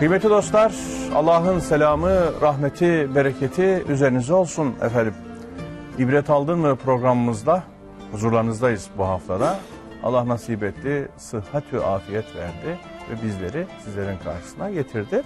[0.00, 0.74] Kıymetli dostlar,
[1.14, 5.14] Allah'ın selamı, rahmeti, bereketi üzerinize olsun efendim.
[5.98, 7.62] İbret aldın mı programımızda
[8.12, 9.58] huzurlarınızdayız bu haftada.
[10.02, 12.78] Allah nasip etti, sıhhat ve afiyet verdi
[13.10, 15.22] ve bizleri sizlerin karşısına getirdi.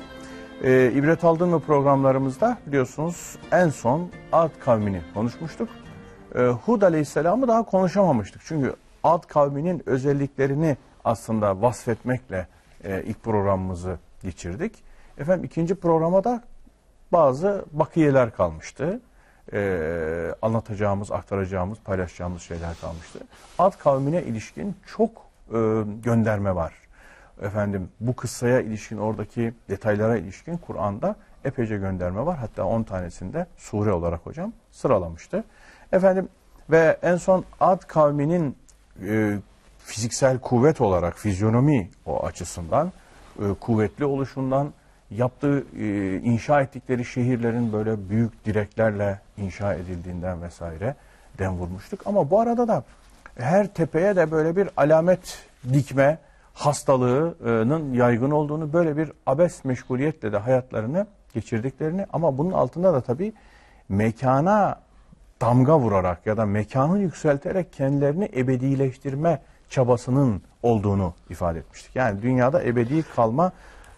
[0.65, 5.69] Ee, İbret aldın mı programlarımızda biliyorsunuz en son Ad kavmini konuşmuştuk.
[6.35, 8.43] Ee, Hud Aleyhisselam'ı daha konuşamamıştık.
[8.45, 12.47] Çünkü Ad kavminin özelliklerini aslında vasfetmekle
[12.85, 14.83] e, ilk programımızı geçirdik.
[15.19, 16.43] Efendim ikinci programa da
[17.13, 19.01] bazı bakiyeler kalmıştı.
[19.53, 23.19] Ee, anlatacağımız, aktaracağımız, paylaşacağımız şeyler kalmıştı.
[23.59, 25.11] Ad kavmine ilişkin çok
[25.49, 25.59] e,
[26.03, 26.75] gönderme var.
[27.43, 32.39] Efendim bu kıssaya ilişkin oradaki detaylara ilişkin Kur'an'da epeyce gönderme var.
[32.39, 35.45] Hatta 10 tanesinde sure olarak hocam sıralamıştı.
[35.93, 36.29] Efendim
[36.71, 38.57] ve en son Ad kavminin
[39.07, 39.39] e,
[39.79, 42.93] fiziksel kuvvet olarak fizyonomi o açısından
[43.61, 44.73] kuvvetli oluşundan
[45.11, 50.95] yaptığı e, inşa ettikleri şehirlerin böyle büyük direklerle inşa edildiğinden vesaire
[51.39, 52.01] den vurmuştuk.
[52.07, 52.85] Ama bu arada da
[53.39, 55.39] her tepeye de böyle bir alamet
[55.73, 56.19] dikme
[56.55, 63.33] hastalığının yaygın olduğunu böyle bir abes meşguliyetle de hayatlarını geçirdiklerini ama bunun altında da tabii
[63.89, 64.81] mekana
[65.41, 71.97] damga vurarak ya da mekanı yükselterek kendilerini ebedileştirme çabasının olduğunu ifade etmiştik.
[71.97, 73.53] Yani dünyada ebedi kalma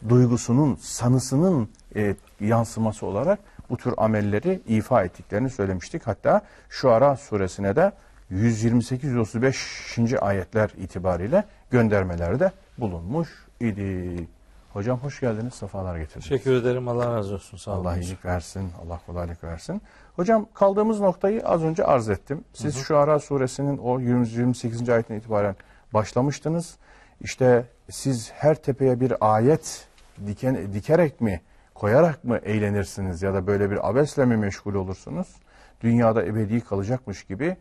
[0.08, 3.38] duygusunun, sanısının e, yansıması olarak
[3.70, 4.60] bu tür amelleri
[5.04, 6.06] ettiklerini söylemiştik.
[6.06, 7.92] Hatta Şuara suresine de
[8.32, 10.18] 128-135.
[10.18, 13.28] ayetler itibariyle göndermelerde bulunmuş
[13.60, 14.28] idi.
[14.72, 16.28] Hocam hoş geldiniz, sefalar getirdiniz.
[16.28, 17.56] Teşekkür ederim, Allah razı olsun.
[17.56, 19.82] Sağ Allah iyilik versin, Allah kolaylık versin.
[20.16, 22.44] Hocam kaldığımız noktayı az önce arz ettim.
[22.52, 22.84] Siz hı hı.
[22.84, 24.88] Şuara suresinin o 128.
[24.88, 25.56] ayetinden itibaren
[25.94, 26.76] başlamıştınız.
[27.20, 29.88] İşte siz her tepeye bir ayet
[30.26, 31.40] diken, dikerek mi,
[31.74, 35.36] koyarak mı eğlenirsiniz ya da böyle bir abesle mi meşgul olursunuz?
[35.80, 37.56] Dünyada ebedi kalacakmış gibi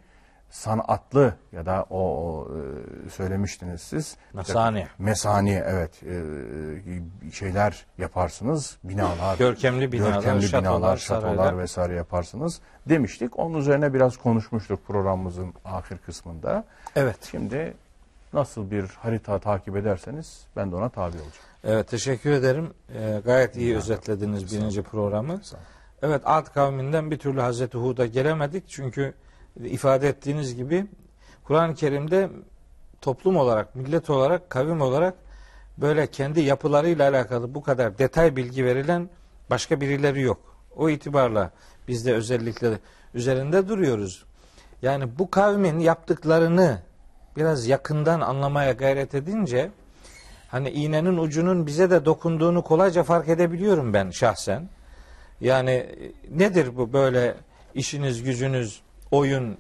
[0.50, 2.48] sanatlı ya da o, o
[3.06, 4.18] e, söylemiştiniz siz.
[4.34, 4.88] Mesani.
[5.00, 8.78] Mesani evet e, şeyler yaparsınız.
[8.84, 9.38] Binalar.
[9.38, 13.40] Görkemli binalar, görkemli şatolar, binalar şatolar vesaire yaparsınız demiştik.
[13.40, 16.64] Onun üzerine biraz konuşmuştuk programımızın ahir kısmında.
[16.96, 17.18] Evet.
[17.32, 17.74] Şimdi
[18.34, 21.32] nasıl bir harita takip ederseniz ben de ona tabi olacağım.
[21.64, 22.74] Evet teşekkür ederim.
[22.96, 25.42] Ee, gayet iyi ya, özetlediniz birinci programı.
[26.02, 28.64] Evet Ad kavminden bir türlü Hazreti Hud'a gelemedik.
[28.68, 29.14] Çünkü
[29.64, 30.86] ifade ettiğiniz gibi
[31.44, 32.30] Kur'an-ı Kerim'de
[33.02, 35.14] toplum olarak, millet olarak, kavim olarak
[35.78, 39.10] böyle kendi yapılarıyla alakalı bu kadar detay bilgi verilen
[39.50, 40.40] başka birileri yok.
[40.76, 41.52] O itibarla
[41.88, 42.80] biz de özellikle
[43.14, 44.26] üzerinde duruyoruz.
[44.82, 46.80] Yani bu kavmin yaptıklarını
[47.38, 49.72] biraz yakından anlamaya gayret edince
[50.48, 54.70] hani iğnenin ucunun bize de dokunduğunu kolayca fark edebiliyorum ben şahsen.
[55.42, 55.86] Yani
[56.32, 57.36] nedir bu böyle
[57.74, 58.82] işiniz gücünüz
[59.12, 59.58] oyun,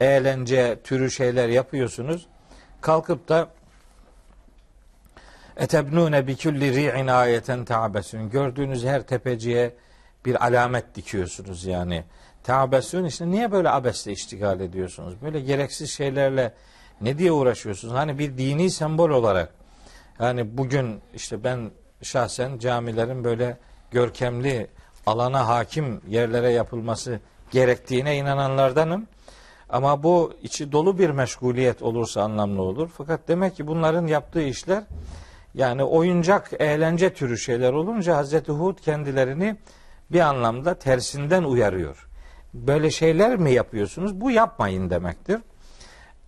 [0.00, 2.26] eğlence türü şeyler yapıyorsunuz.
[2.80, 3.48] Kalkıp da
[5.56, 8.30] etebnune bi kulli ri'in ayeten ta'besun.
[8.30, 9.74] Gördüğünüz her tepeciye
[10.24, 12.04] bir alamet dikiyorsunuz yani.
[12.44, 15.22] Ta'besun işte niye böyle abesle iştigal ediyorsunuz?
[15.22, 16.52] Böyle gereksiz şeylerle
[17.00, 17.94] ne diye uğraşıyorsunuz?
[17.94, 19.54] Hani bir dini sembol olarak
[20.20, 21.70] yani bugün işte ben
[22.02, 23.56] şahsen camilerin böyle
[23.90, 24.66] görkemli
[25.06, 27.20] alana hakim yerlere yapılması
[27.50, 29.06] gerektiğine inananlardanım.
[29.70, 32.90] Ama bu içi dolu bir meşguliyet olursa anlamlı olur.
[32.96, 34.84] Fakat demek ki bunların yaptığı işler
[35.54, 39.56] yani oyuncak, eğlence türü şeyler olunca Hazreti Hud kendilerini
[40.12, 42.08] bir anlamda tersinden uyarıyor.
[42.54, 44.20] Böyle şeyler mi yapıyorsunuz?
[44.20, 45.40] Bu yapmayın demektir.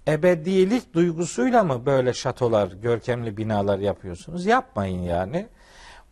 [0.08, 4.46] Ebedilik duygusuyla mı böyle şatolar, görkemli binalar yapıyorsunuz?
[4.46, 5.46] Yapmayın yani.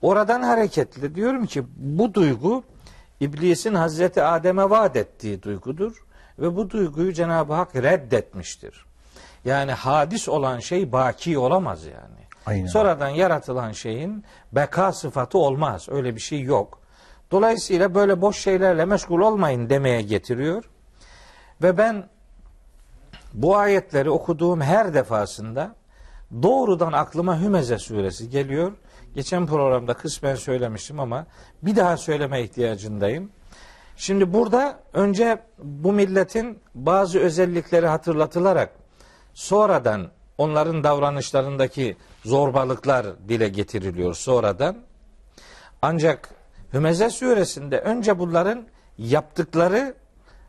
[0.02, 2.64] Oradan hareketle diyorum ki bu duygu
[3.20, 6.06] İblisin Hazreti Adem'e vaat ettiği duygudur
[6.38, 8.86] ve bu duyguyu Cenab-ı Hak reddetmiştir.
[9.44, 12.26] Yani hadis olan şey baki olamaz yani.
[12.46, 12.66] Aynen.
[12.66, 15.86] Sonradan yaratılan şeyin beka sıfatı olmaz.
[15.90, 16.80] Öyle bir şey yok.
[17.30, 20.64] Dolayısıyla böyle boş şeylerle meşgul olmayın demeye getiriyor.
[21.62, 22.08] Ve ben
[23.36, 25.74] bu ayetleri okuduğum her defasında
[26.42, 28.72] doğrudan aklıma Hümeze suresi geliyor
[29.16, 31.26] Geçen programda kısmen söylemiştim ama
[31.62, 33.30] bir daha söyleme ihtiyacındayım.
[33.96, 38.70] Şimdi burada önce bu milletin bazı özellikleri hatırlatılarak
[39.34, 44.76] sonradan onların davranışlarındaki zorbalıklar dile getiriliyor sonradan.
[45.82, 46.30] Ancak
[46.72, 48.66] Hümeze suresinde önce bunların
[48.98, 49.94] yaptıkları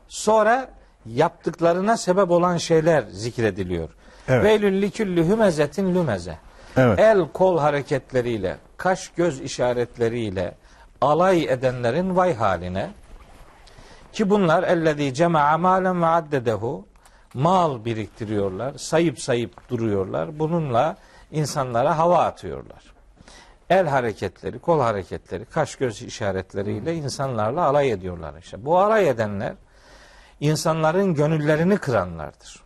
[0.08, 0.70] sonra
[1.08, 3.90] yaptıklarına sebep olan şeyler zikrediliyor.
[4.28, 4.44] Evet.
[4.44, 6.38] Veylül likülli hümezetin lümeze.
[6.78, 7.00] Evet.
[7.00, 10.56] El kol hareketleriyle kaş göz işaretleriyle
[11.02, 12.90] alay edenlerin vay haline
[14.14, 16.86] ki bunlar ellezî cema'a malen ve addedehu
[17.34, 20.40] mal biriktiriyorlar, sayıp sayıp duruyorlar.
[20.40, 20.98] Bununla
[21.32, 22.84] insanlara hava atıyorlar.
[23.70, 28.66] El hareketleri, kol hareketleri, kaş göz işaretleriyle insanlarla alay ediyorlar işte.
[28.66, 29.54] Bu alay edenler
[30.40, 32.64] insanların gönüllerini kıranlardır.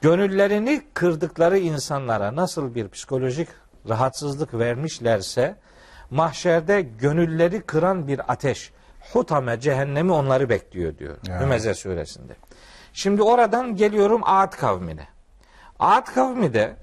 [0.00, 3.48] Gönüllerini kırdıkları insanlara nasıl bir psikolojik
[3.88, 5.56] rahatsızlık vermişlerse
[6.10, 8.72] mahşerde gönülleri kıran bir ateş
[9.12, 11.40] hutame cehennemi onları bekliyor diyor Ya.
[11.40, 12.32] Hümeze suresinde.
[12.92, 15.08] Şimdi oradan geliyorum Ad kavmine.
[15.78, 16.76] Ad kavmi de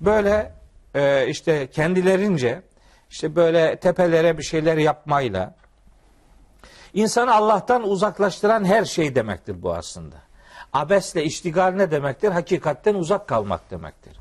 [0.00, 0.52] böyle
[0.94, 2.62] e, işte kendilerince
[3.10, 5.54] işte böyle tepelere bir şeyler yapmayla
[6.94, 10.16] insanı Allah'tan uzaklaştıran her şey demektir bu aslında.
[10.72, 12.28] Abesle iştigal ne demektir?
[12.28, 14.16] Hakikatten uzak kalmak demektir.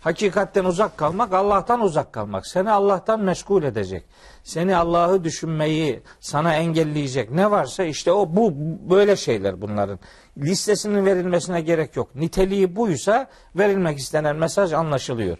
[0.00, 2.46] Hakikatten uzak kalmak, Allah'tan uzak kalmak.
[2.46, 4.04] Seni Allah'tan meşgul edecek.
[4.42, 7.30] Seni Allah'ı düşünmeyi sana engelleyecek.
[7.30, 8.52] Ne varsa işte o bu
[8.90, 9.98] böyle şeyler bunların.
[10.38, 12.14] Listesinin verilmesine gerek yok.
[12.14, 13.26] Niteliği buysa
[13.56, 15.38] verilmek istenen mesaj anlaşılıyor.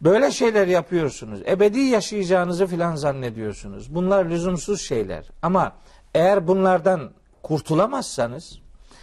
[0.00, 1.40] Böyle şeyler yapıyorsunuz.
[1.46, 3.94] Ebedi yaşayacağınızı filan zannediyorsunuz.
[3.94, 5.26] Bunlar lüzumsuz şeyler.
[5.42, 5.72] Ama
[6.14, 7.10] eğer bunlardan
[7.42, 8.58] kurtulamazsanız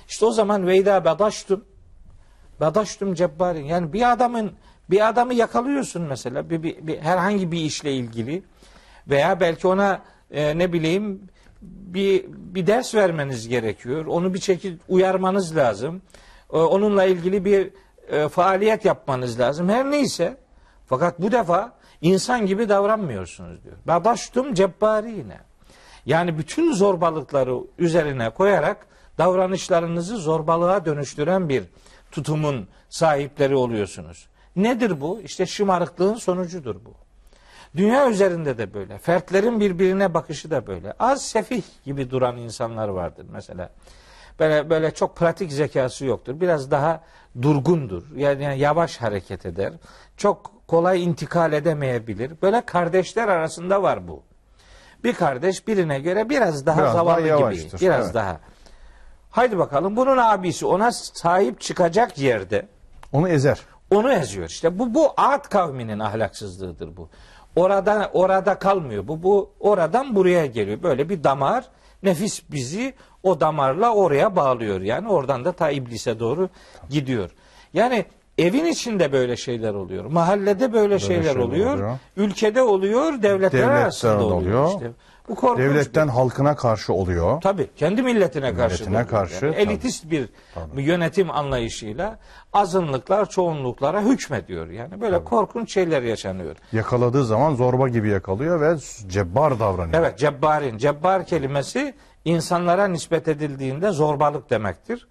[0.08, 1.66] işte o zaman veyda bedaştum
[2.62, 3.66] bedaştum cebbarin.
[3.66, 4.52] Yani bir adamın
[4.90, 8.44] bir adamı yakalıyorsun mesela bir, bir, bir herhangi bir işle ilgili
[9.08, 10.02] veya belki ona
[10.32, 11.22] e, ne bileyim
[11.62, 14.06] bir bir ders vermeniz gerekiyor.
[14.06, 16.02] Onu bir şekilde uyarmanız lazım.
[16.54, 17.70] E, onunla ilgili bir
[18.08, 19.70] e, faaliyet yapmanız lazım.
[19.70, 20.38] Her neyse
[20.94, 23.76] fakat bu defa insan gibi davranmıyorsunuz diyor.
[23.88, 25.38] Bedaştum cebbarine.
[26.06, 28.88] Yani bütün zorbalıkları üzerine koyarak
[29.18, 31.64] davranışlarınızı zorbalığa dönüştüren bir
[32.12, 34.28] tutumun sahipleri oluyorsunuz.
[34.56, 35.22] Nedir bu?
[35.22, 36.94] İşte şımarıklığın sonucudur bu.
[37.78, 38.98] Dünya üzerinde de böyle.
[38.98, 40.94] Fertlerin birbirine bakışı da böyle.
[41.00, 43.70] Az sefih gibi duran insanlar vardır mesela.
[44.40, 46.42] Böyle böyle çok pratik zekası yoktur.
[46.42, 47.04] Biraz daha
[47.42, 48.04] durgundur.
[48.16, 49.74] Yani, yani yavaş hareket eder.
[50.18, 52.32] Çok kolay intikal edemeyebilir.
[52.42, 54.24] Böyle kardeşler arasında var bu.
[55.04, 57.30] Bir kardeş birine göre biraz daha Biraz daha zavallı gibi.
[57.30, 58.14] yavaştır, Biraz evet.
[58.16, 58.40] daha.
[59.32, 62.68] Haydi bakalım bunun abisi ona sahip çıkacak yerde
[63.14, 63.62] Onu ezer.
[63.92, 64.50] onu eziyor.
[64.50, 67.10] İşte bu bu Ad kavminin ahlaksızlığıdır bu.
[67.56, 69.08] Orada orada kalmıyor.
[69.08, 70.84] Bu bu oradan buraya geliyor.
[70.84, 71.66] Böyle bir damar
[72.04, 72.94] nefis bizi
[73.24, 74.82] o damarla oraya bağlıyor.
[74.82, 76.50] Yani oradan da ta iblise doğru
[76.90, 77.32] gidiyor.
[77.74, 78.06] Yani
[78.38, 80.06] evin içinde böyle şeyler oluyor.
[80.06, 81.74] Mahallede böyle, şeyler, şeyler oluyor.
[81.74, 81.98] oluyor.
[82.18, 84.38] Ülkede oluyor, devletler Devletler arasında oluyor.
[84.64, 84.68] oluyor.
[84.68, 84.92] İşte
[85.30, 87.42] bu korkunç bir- Devletten halkına karşı oluyor.
[87.42, 88.84] Tabii kendi milletine karşı.
[88.84, 89.62] Milletine karşı, Yani tabii.
[89.64, 90.30] elitist bir
[90.78, 92.20] yönetim anlayışıyla
[92.54, 94.68] azınlıklar çoğunluklara hükmediyor.
[94.70, 96.56] Yani böyle korkunç şeyler yaşanıyor.
[96.72, 98.76] Yakaladığı zaman zorba gibi yakalıyor ve
[99.08, 100.00] cebbar davranıyor.
[100.00, 100.78] Evet cebbarin.
[100.78, 101.94] Cebbar kelimesi
[102.26, 105.08] insanlara nispet edildiğinde zorbalık demektir.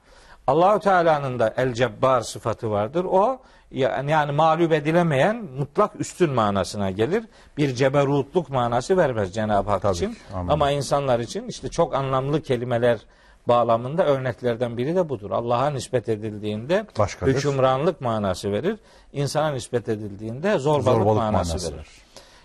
[0.46, 3.04] Allahu Teala'nın da el cebbar sıfatı vardır.
[3.04, 3.38] O
[3.70, 7.24] yani, yani mağlup edilemeyen mutlak üstün manasına gelir.
[7.56, 10.16] Bir ceberutluk manası vermez Cenab-ı Hak Tabii için.
[10.34, 10.48] amin.
[10.48, 13.00] Ama insanlar için işte çok anlamlı kelimeler
[13.48, 15.30] bağlamında örneklerden biri de budur.
[15.30, 17.34] Allah'a nispet edildiğinde Başkadır.
[17.34, 18.78] hükümranlık manası verir.
[19.12, 21.86] İnsana nispet edildiğinde zorbalık, Zorbalık manası, manası verir.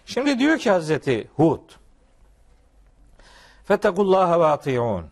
[0.06, 1.60] Şimdi diyor ki Hazreti Hud
[3.64, 5.06] Fetekullaha ve ati'un.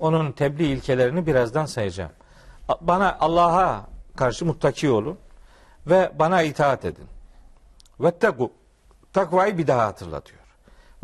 [0.00, 2.12] Onun tebliğ ilkelerini birazdan sayacağım.
[2.80, 5.18] Bana Allah'a karşı muttaki olun
[5.86, 7.06] ve bana itaat edin.
[8.00, 8.52] Vetteku
[9.12, 10.40] takvayı bir daha hatırlatıyor.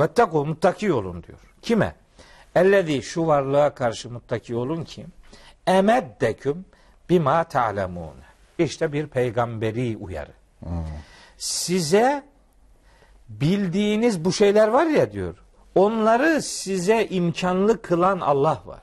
[0.01, 1.39] Vetteku muttaki olun diyor.
[1.63, 1.95] Kime?
[2.55, 5.07] Ellezî şu varlığa karşı muttaki olun ki
[5.67, 6.65] emeddeküm
[7.11, 8.27] bima ta'lemûne.
[8.59, 10.33] İşte bir peygamberi uyarı.
[11.39, 12.25] Size
[13.29, 15.37] bildiğiniz bu şeyler var ya diyor.
[15.77, 18.83] Onları size imkanlı kılan Allah var.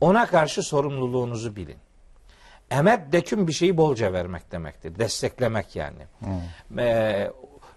[0.00, 1.76] Ona karşı sorumluluğunuzu bilin.
[2.70, 4.98] Emet deküm bir şeyi bolca vermek demektir.
[4.98, 6.02] Desteklemek yani.
[6.78, 7.30] Ee,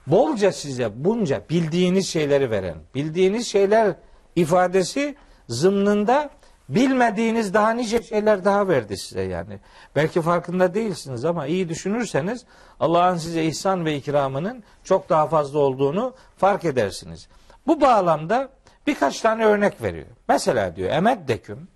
[0.08, 2.78] bolca size bunca bildiğiniz şeyleri veren.
[2.96, 3.96] Bildiğiniz şeyler
[4.36, 5.16] ifadesi
[5.48, 6.30] zımnında
[6.70, 9.60] bilmediğiniz daha nice şeyler daha verdi size yani.
[9.96, 12.46] Belki farkında değilsiniz ama iyi düşünürseniz
[12.80, 17.28] Allah'ın size ihsan ve ikramının çok daha fazla olduğunu fark edersiniz.
[17.68, 18.50] Bu bağlamda
[18.88, 20.08] birkaç tane örnek veriyor.
[20.30, 21.68] Mesela diyor emet deküm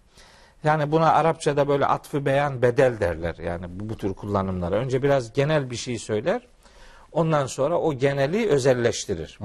[0.63, 3.35] yani buna Arapçada böyle atfı beyan bedel derler.
[3.35, 4.75] Yani bu, bu tür kullanımlara.
[4.75, 6.41] Önce biraz genel bir şey söyler.
[7.11, 9.39] Ondan sonra o geneli özelleştirir.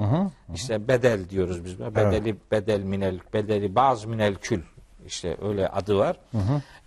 [0.53, 1.79] İşte bedel diyoruz biz.
[1.79, 4.61] Bedeli bedel minel bedeli baz minel kül.
[5.05, 6.17] İşte öyle adı var.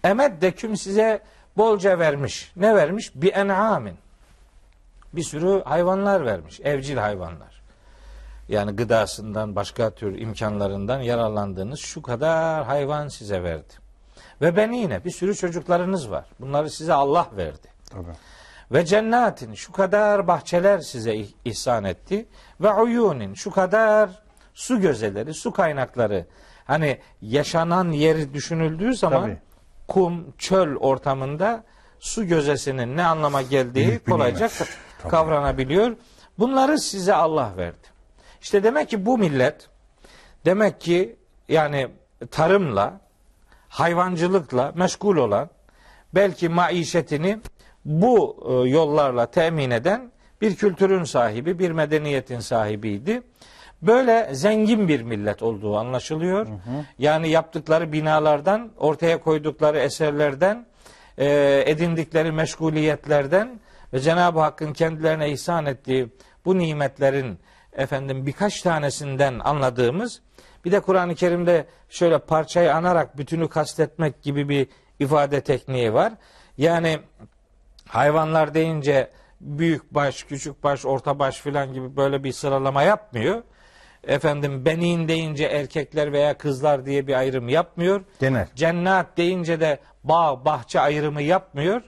[0.05, 1.23] Emet deküm size
[1.57, 2.53] bolca vermiş.
[2.57, 3.13] Ne vermiş?
[3.15, 3.95] Bir en'amin.
[5.13, 6.61] Bir sürü hayvanlar vermiş.
[6.61, 7.56] Evcil hayvanlar.
[8.49, 13.73] Yani gıdasından, başka tür imkanlarından yararlandığınız şu kadar hayvan size verdi.
[14.41, 16.27] Ve ben yine bir sürü çocuklarınız var.
[16.41, 17.69] Bunları size Allah verdi.
[17.91, 18.13] Tabii.
[18.73, 22.29] Ve cennetin şu kadar bahçeler size ih- ihsan etti.
[22.61, 24.11] Ve uyunin şu kadar
[24.55, 26.27] su gözeleri, su kaynakları.
[26.65, 29.39] Hani yaşanan yeri düşünüldüğü zaman Tabii.
[29.89, 31.65] kum, çöl ortamında
[32.01, 34.49] su gözesinin ne anlama geldiği kolayca
[35.09, 35.97] kavranabiliyor.
[36.39, 37.96] Bunları size Allah verdi.
[38.43, 39.69] İşte demek ki bu millet
[40.45, 41.17] demek ki
[41.49, 41.89] yani
[42.31, 43.01] tarımla,
[43.69, 45.51] hayvancılıkla meşgul olan
[46.15, 47.39] belki maişetini
[47.85, 53.23] bu e, yollarla temin eden bir kültürün sahibi, bir medeniyetin sahibiydi.
[53.83, 56.47] Böyle zengin bir millet olduğu anlaşılıyor.
[56.99, 60.67] Yani yaptıkları binalardan, ortaya koydukları eserlerden,
[61.19, 63.61] e, edindikleri meşguliyetlerden
[63.93, 66.09] ve Cenab-ı Hakk'ın kendilerine ihsan ettiği
[66.45, 67.39] bu nimetlerin
[67.77, 70.21] efendim birkaç tanesinden anladığımız
[70.65, 74.69] bir de Kur'an-ı Kerim'de şöyle parçayı anarak bütünü kastetmek gibi bir
[74.99, 76.13] ifade tekniği var.
[76.59, 76.99] Yani
[77.89, 83.43] hayvanlar deyince büyük baş, küçük baş, orta baş filan gibi böyle bir sıralama yapmıyor.
[84.07, 88.05] Efendim benin deyince erkekler veya kızlar diye bir ayrım yapmıyor.
[88.21, 88.47] Genel.
[88.55, 91.83] Cennet deyince de bağ, bahçe ayrımı yapmıyor.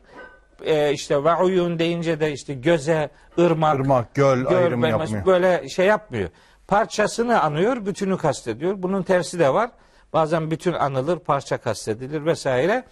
[0.64, 5.26] Ee, işte ve uyun deyince de işte göze, ırmak, Irmak, göl, ayrımı ben- yapmıyor.
[5.26, 6.28] Böyle şey yapmıyor.
[6.68, 8.74] Parçasını anıyor, bütünü kastediyor.
[8.82, 9.70] Bunun tersi de var.
[10.12, 12.84] Bazen bütün anılır, parça kastedilir vesaire.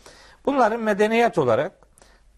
[0.47, 1.73] Bunların medeniyet olarak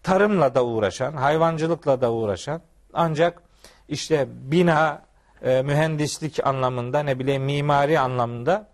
[0.03, 2.61] tarımla da uğraşan, hayvancılıkla da uğraşan
[2.93, 3.41] ancak
[3.89, 5.01] işte bina,
[5.43, 8.67] e, mühendislik anlamında ne bileyim mimari anlamında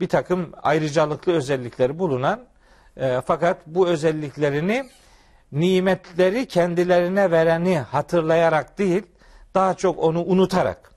[0.00, 2.40] bir takım ayrıcalıklı özellikleri bulunan
[2.96, 4.90] e, fakat bu özelliklerini
[5.52, 9.02] nimetleri kendilerine vereni hatırlayarak değil
[9.54, 10.90] daha çok onu unutarak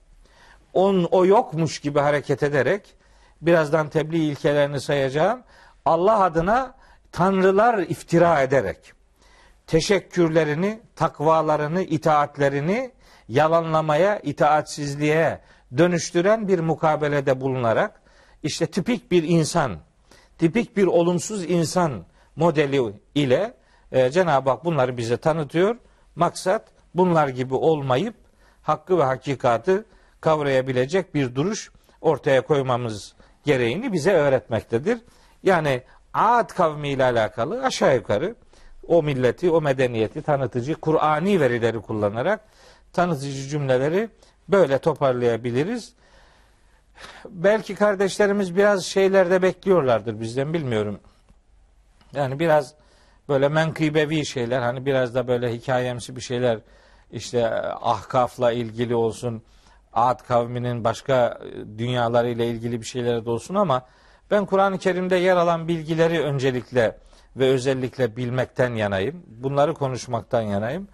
[0.72, 2.94] on, o yokmuş gibi hareket ederek
[3.42, 5.42] birazdan tebliğ ilkelerini sayacağım.
[5.84, 6.74] Allah adına
[7.12, 8.92] tanrılar iftira ederek
[9.66, 12.92] teşekkürlerini, takvalarını, itaatlerini
[13.28, 15.40] yalanlamaya, itaatsizliğe
[15.78, 18.00] dönüştüren bir mukabelede bulunarak
[18.42, 19.78] işte tipik bir insan,
[20.38, 22.04] tipik bir olumsuz insan
[22.36, 23.54] modeli ile
[23.92, 25.76] e, Cenab-ı Hak bunları bize tanıtıyor.
[26.16, 28.14] Maksat bunlar gibi olmayıp
[28.62, 29.84] hakkı ve hakikatı
[30.20, 31.70] kavrayabilecek bir duruş
[32.00, 34.98] ortaya koymamız gereğini bize öğretmektedir.
[35.42, 35.82] Yani
[36.14, 38.34] Ad kavmi ile alakalı aşağı yukarı
[38.86, 42.40] o milleti, o medeniyeti tanıtıcı Kur'ani verileri kullanarak
[42.92, 44.08] tanıtıcı cümleleri
[44.48, 45.92] böyle toparlayabiliriz.
[47.28, 51.00] Belki kardeşlerimiz biraz şeylerde bekliyorlardır bizden bilmiyorum.
[52.14, 52.74] Yani biraz
[53.30, 56.58] böyle menkıbevi şeyler hani biraz da böyle hikayemsi bir şeyler
[57.10, 59.42] işte ahkafla ilgili olsun
[59.92, 61.38] Ad kavminin başka
[61.78, 63.82] dünyalarıyla ilgili bir şeyler de olsun ama
[64.30, 66.96] ben Kur'an-ı Kerim'de yer alan bilgileri öncelikle
[67.36, 69.22] ve özellikle bilmekten yanayım.
[69.26, 70.88] Bunları konuşmaktan yanayım.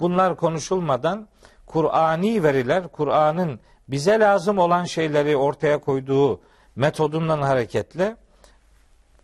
[0.00, 1.28] Bunlar konuşulmadan
[1.66, 6.40] Kur'ani veriler, Kur'an'ın bize lazım olan şeyleri ortaya koyduğu
[6.76, 8.16] metodundan hareketle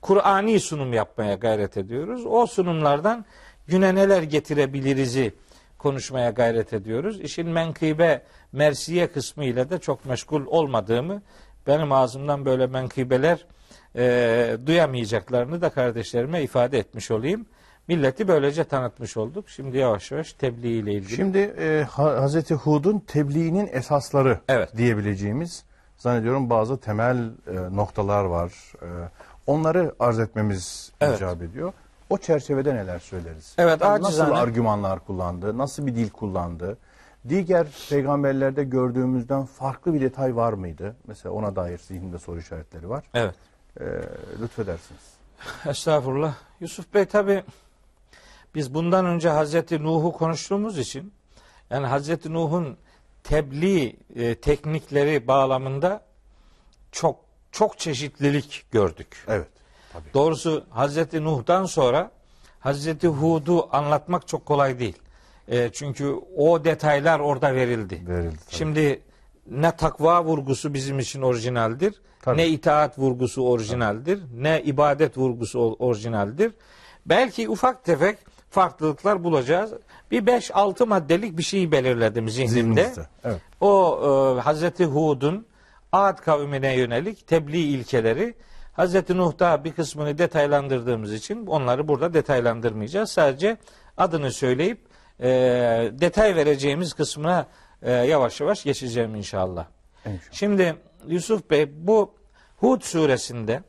[0.02, 2.26] Kur'ani sunum yapmaya gayret ediyoruz.
[2.26, 3.24] O sunumlardan
[3.66, 5.34] güne neler getirebiliriz'i
[5.78, 7.20] konuşmaya gayret ediyoruz.
[7.20, 11.22] İşin menkıbe, mersiye kısmı ile de çok meşgul olmadığımı,
[11.66, 13.46] benim ağzımdan böyle menkıbeler
[13.96, 17.46] e, duyamayacaklarını da kardeşlerime ifade etmiş olayım.
[17.88, 19.48] Milleti böylece tanıtmış olduk.
[19.48, 21.16] Şimdi yavaş yavaş tebliğ ile ilgili.
[21.16, 24.76] Şimdi e, Ha- Hazreti Hud'un tebliğinin esasları Evet.
[24.76, 25.64] diyebileceğimiz
[25.96, 28.52] zannediyorum bazı temel e, noktalar var.
[28.82, 28.86] E,
[29.50, 31.16] onları arz etmemiz Evet.
[31.16, 31.72] icap ediyor.
[32.10, 33.54] O çerçevede neler söyleriz?
[33.58, 35.58] Evet, Yani nasıl argümanlar kullandı?
[35.58, 36.78] Nasıl bir dil kullandı?
[37.28, 40.96] Diğer peygamberlerde gördüğümüzden farklı bir detay var mıydı?
[41.06, 43.04] Mesela ona dair zihnimde soru işaretleri var.
[43.14, 43.34] Evet.
[43.80, 43.84] E,
[44.42, 45.02] lütfedersiniz.
[45.66, 46.34] Estağfurullah.
[46.60, 47.44] Yusuf Bey tabi
[48.54, 51.12] biz bundan önce Hazreti Nuh'u konuştuğumuz için
[51.70, 52.76] yani Hazreti Nuh'un
[53.24, 56.00] tebliğ e, teknikleri bağlamında
[56.92, 57.16] çok
[57.52, 59.24] çok çeşitlilik gördük.
[59.28, 59.48] Evet.
[59.92, 60.14] Tabii.
[60.14, 62.10] Doğrusu Hazreti Nuh'dan sonra
[62.60, 64.96] Hazreti Hud'u anlatmak çok kolay değil.
[65.48, 68.02] E, çünkü o detaylar orada verildi.
[68.08, 68.36] Verildi.
[68.36, 68.56] tabii.
[68.56, 69.00] Şimdi
[69.50, 72.36] ne takva vurgusu bizim için orijinaldir, Tabii.
[72.36, 76.52] ne itaat vurgusu orijinaldir, ne ibadet vurgusu orijinaldir.
[77.06, 78.18] Belki ufak tefek
[78.50, 79.72] farklılıklar bulacağız.
[80.10, 82.82] Bir 5-6 maddelik bir şey belirledim zihnimde.
[82.82, 83.06] Zihninizde.
[83.24, 83.40] Evet.
[83.60, 84.00] O
[84.38, 85.46] e, Hazreti Hud'un
[85.92, 88.34] Ad kavmine yönelik tebliğ ilkeleri
[88.72, 93.10] Hazreti Nuh'ta bir kısmını detaylandırdığımız için onları burada detaylandırmayacağız.
[93.10, 93.56] Sadece
[93.96, 94.80] adını söyleyip
[95.20, 95.28] e,
[95.92, 97.46] detay vereceğimiz kısmına
[97.82, 99.66] e, yavaş yavaş geçeceğim inşallah.
[100.06, 100.32] İnşallah.
[100.32, 102.14] Şimdi Yusuf Bey bu
[102.56, 103.62] Hud suresinde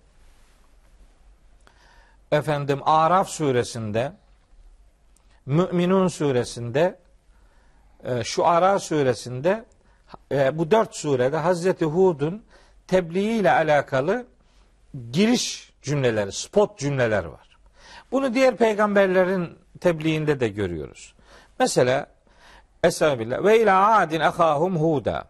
[2.31, 4.13] efendim Araf suresinde
[5.45, 6.99] Müminun suresinde
[8.03, 9.65] e, Şuara suresinde
[10.31, 12.43] e, bu dört surede Hazreti Hud'un
[12.87, 14.25] tebliği ile alakalı
[15.11, 17.57] giriş cümleleri, spot cümleler var.
[18.11, 21.13] Bunu diğer peygamberlerin tebliğinde de görüyoruz.
[21.59, 22.07] Mesela
[22.83, 23.43] Estağfirullah.
[23.43, 25.23] Ve ila adin ahahum huda.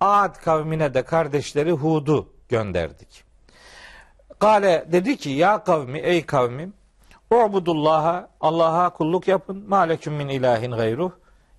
[0.00, 3.24] Ad kavmine de kardeşleri Hud'u gönderdik.
[4.38, 6.74] Kale dedi ki ya kavmi ey kavmim
[7.30, 9.64] Ubudullaha Allah'a kulluk yapın.
[9.68, 11.12] Maleküm min ilahin gayruh.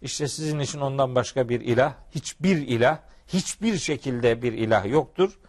[0.03, 5.39] İşte sizin için ondan başka bir ilah, hiçbir ilah, hiçbir şekilde bir ilah yoktur.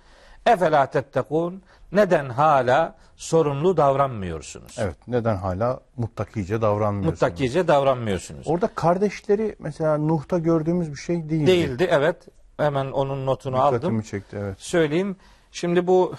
[0.46, 1.62] Efela tettekun.
[1.92, 4.76] Neden hala sorumlu davranmıyorsunuz?
[4.78, 4.96] Evet.
[5.08, 7.22] Neden hala muttakice davranmıyorsunuz?
[7.22, 8.48] Muttakice davranmıyorsunuz.
[8.48, 11.46] Orada kardeşleri mesela Nuh'ta gördüğümüz bir şey değildi.
[11.46, 12.16] Değildi evet.
[12.56, 14.02] Hemen onun notunu Dikkatimi aldım.
[14.02, 14.60] çekti evet.
[14.60, 15.16] Söyleyeyim.
[15.52, 16.14] Şimdi bu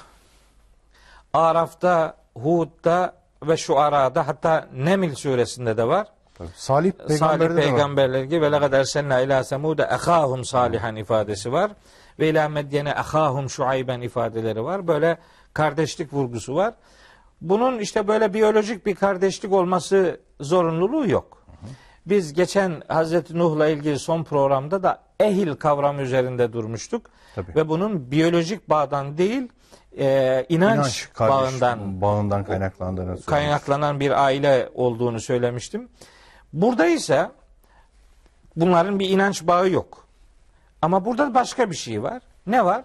[1.33, 6.07] Araf'ta, Hud'da ve şu arada hatta Nemil suresinde de var.
[6.37, 6.49] Tabii.
[6.55, 7.55] Salih Salih de var.
[7.55, 11.71] peygamberler gibi ve lekad erselna ila semude ehahum salihan ifadesi var.
[12.19, 14.87] Ve ila medyene ehahum şuayben ifadeleri var.
[14.87, 15.17] Böyle
[15.53, 16.73] kardeşlik vurgusu var.
[17.41, 21.45] Bunun işte böyle biyolojik bir kardeşlik olması zorunluluğu yok.
[22.05, 27.09] Biz geçen Hazreti Nuh'la ilgili son programda da ehil kavramı üzerinde durmuştuk.
[27.35, 27.55] Tabii.
[27.55, 29.49] Ve bunun biyolojik bağdan değil,
[29.97, 35.89] e, inanç, İnanç kardeş bağından bağından kaynaklandığını kaynaklanan bir aile olduğunu söylemiştim.
[36.55, 37.31] Burada ise
[38.55, 40.07] bunların bir inanç bağı yok.
[40.81, 42.21] Ama burada başka bir şey var.
[42.47, 42.83] Ne var?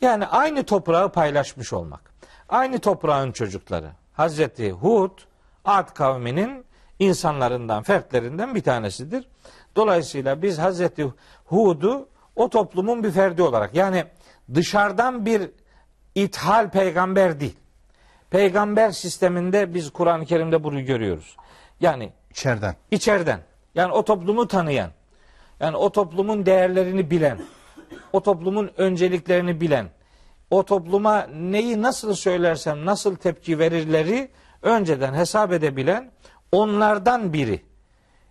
[0.00, 2.12] Yani aynı toprağı paylaşmış olmak.
[2.48, 3.90] Aynı toprağın çocukları.
[4.12, 5.18] Hazreti Hud,
[5.64, 6.64] Ad kavminin
[6.98, 9.28] insanlarından, fertlerinden bir tanesidir.
[9.76, 11.12] Dolayısıyla biz Hazreti
[11.44, 14.04] Hud'u o toplumun bir ferdi olarak yani
[14.54, 15.50] dışarıdan bir
[16.14, 17.56] ithal peygamber değil.
[18.30, 21.36] Peygamber sisteminde biz Kur'an-ı Kerim'de bunu görüyoruz.
[21.80, 22.76] Yani İçeriden.
[22.90, 23.40] içeriden.
[23.74, 24.90] Yani o toplumu tanıyan.
[25.60, 27.38] Yani o toplumun değerlerini bilen.
[28.12, 29.88] O toplumun önceliklerini bilen.
[30.50, 34.30] O topluma neyi nasıl söylersem nasıl tepki verirleri
[34.62, 36.10] önceden hesap edebilen
[36.52, 37.62] onlardan biri.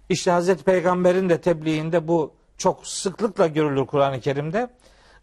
[0.10, 4.70] İşte Hazreti Peygamber'in de tebliğinde bu çok sıklıkla görülür Kur'an-ı Kerim'de.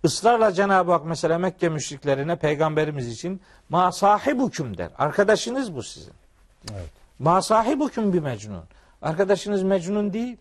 [0.05, 4.91] Israrla Cenab-ı Hak mesela Mekke müşriklerine peygamberimiz için ma sahibukum der.
[4.99, 6.13] Arkadaşınız bu sizin.
[7.19, 8.65] Ma sahibukum bir mecnun.
[9.03, 10.37] Arkadaşınız mecnun değil.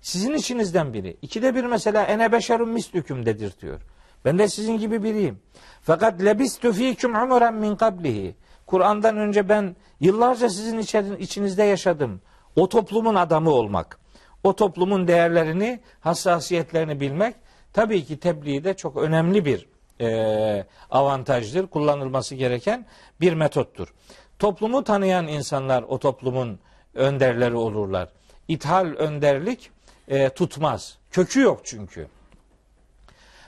[0.00, 1.16] Sizin içinizden biri.
[1.22, 3.80] İkide bir mesela ene beşerun mislüküm dedirtiyor.
[4.24, 5.38] Ben de sizin gibi biriyim.
[5.82, 8.34] Fakat lebistu fikum umuren min kablihi.
[8.66, 10.78] Kur'an'dan önce ben yıllarca sizin
[11.16, 12.20] içinizde yaşadım.
[12.56, 13.98] O toplumun adamı olmak.
[14.44, 17.34] O toplumun değerlerini, hassasiyetlerini bilmek
[17.72, 19.68] tabii ki tebliğde çok önemli bir
[20.00, 21.66] eee, avantajdır.
[21.66, 22.86] Kullanılması gereken
[23.20, 23.94] bir metottur.
[24.40, 26.58] Toplumu tanıyan insanlar o toplumun
[26.94, 28.08] önderleri olurlar.
[28.48, 29.70] İthal önderlik
[30.08, 30.98] e, tutmaz.
[31.10, 32.06] Kökü yok çünkü.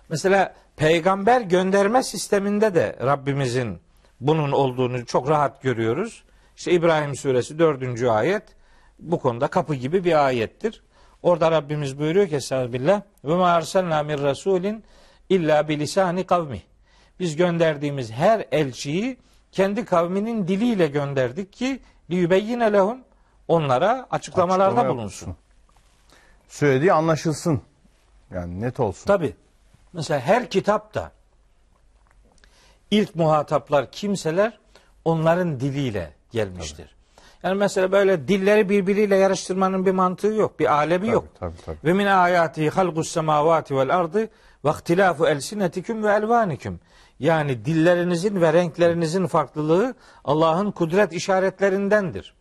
[0.08, 3.78] Mesela peygamber gönderme sisteminde de Rabbimizin
[4.20, 6.24] bunun olduğunu çok rahat görüyoruz.
[6.56, 8.02] İşte İbrahim suresi 4.
[8.02, 8.42] ayet
[8.98, 10.82] bu konuda kapı gibi bir ayettir.
[11.22, 14.84] Orada Rabbimiz buyuruyor ki Estağfirullah ve ma arsalna min rasulin
[15.28, 16.62] illa bilisani kavmi.
[17.20, 19.18] Biz gönderdiğimiz her elçiyi
[19.52, 22.98] kendi kavminin diliyle gönderdik ki liyubeyyine lehum
[23.48, 25.36] onlara açıklamalarda Açıklama bulunsun.
[26.48, 27.62] Söylediği anlaşılsın.
[28.30, 29.06] Yani net olsun.
[29.06, 29.36] Tabi.
[29.92, 31.12] Mesela her kitapta
[32.90, 34.58] ilk muhataplar kimseler
[35.04, 36.94] onların diliyle gelmiştir.
[37.42, 40.60] Yani mesela böyle dilleri birbiriyle yarıştırmanın bir mantığı yok.
[40.60, 41.24] Bir alemi yok.
[41.40, 41.76] Tabii tabii.
[41.84, 44.28] Ve min ayatihi halgus semavati vel ardı
[44.64, 46.80] ve ihtilafu elsinetikum ve elvanikum.
[47.22, 52.34] Yani dillerinizin ve renklerinizin farklılığı Allah'ın kudret işaretlerindendir.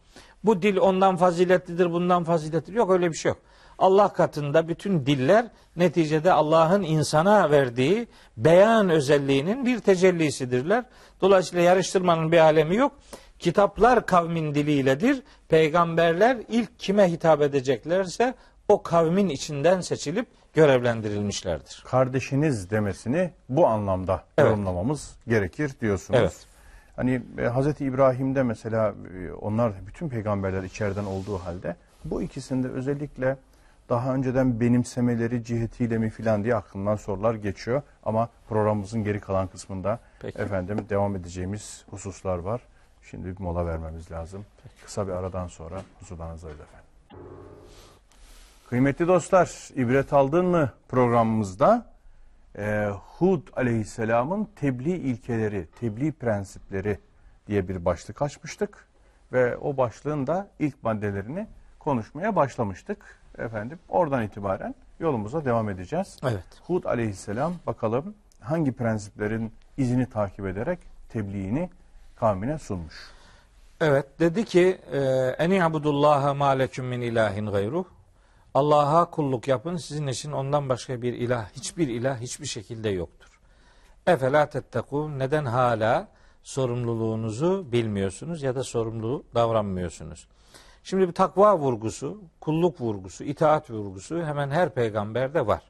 [0.43, 2.77] Bu dil ondan faziletlidir, bundan faziletlidir.
[2.77, 3.39] Yok öyle bir şey yok.
[3.77, 10.83] Allah katında bütün diller neticede Allah'ın insana verdiği beyan özelliğinin bir tecellisidirler.
[11.21, 12.91] Dolayısıyla yarıştırmanın bir alemi yok.
[13.39, 15.23] Kitaplar kavmin diliyledir.
[15.49, 18.33] Peygamberler ilk kime hitap edeceklerse
[18.71, 21.83] o kavmin içinden seçilip görevlendirilmişlerdir.
[21.87, 24.49] Kardeşiniz demesini bu anlamda Evet.
[24.49, 26.19] yorumlamamız gerekir diyorsunuz.
[26.19, 26.45] Evet.
[26.95, 28.95] Hani e, Hazreti İbrahim'de mesela
[29.27, 33.37] e, onlar bütün peygamberler içeriden olduğu halde bu ikisinde özellikle
[33.89, 37.81] daha önceden benimsemeleri cihetiyle mi filan diye aklımdan sorular geçiyor.
[38.03, 40.37] Ama programımızın geri kalan kısmında Peki.
[40.39, 42.61] efendim devam edeceğimiz hususlar var.
[43.09, 44.45] Şimdi bir mola vermemiz lazım.
[44.85, 46.87] Kısa bir aradan sonra huzurlarınızdayız efendim.
[48.71, 51.85] Kıymetli dostlar, ibret aldın mı programımızda
[52.57, 56.99] e, Hud aleyhisselamın tebliğ ilkeleri, tebliğ prensipleri
[57.47, 58.87] diye bir başlık açmıştık.
[59.33, 61.47] Ve o başlığın da ilk maddelerini
[61.79, 63.19] konuşmaya başlamıştık.
[63.37, 66.17] Efendim oradan itibaren yolumuza devam edeceğiz.
[66.23, 66.61] Evet.
[66.67, 70.79] Hud aleyhisselam bakalım hangi prensiplerin izini takip ederek
[71.09, 71.69] tebliğini
[72.15, 72.95] kavmine sunmuş.
[73.81, 74.99] Evet dedi ki e,
[75.37, 77.85] en yabudullaha ma leküm min ilahin gayruh.
[78.53, 79.77] Allah'a kulluk yapın.
[79.77, 83.39] Sizin için ondan başka bir ilah, hiçbir ilah hiçbir şekilde yoktur.
[84.07, 85.19] Efela tettekûn.
[85.19, 86.07] Neden hala
[86.43, 90.27] sorumluluğunuzu bilmiyorsunuz ya da sorumlu davranmıyorsunuz?
[90.83, 95.61] Şimdi bir takva vurgusu, kulluk vurgusu, itaat vurgusu hemen her peygamberde var.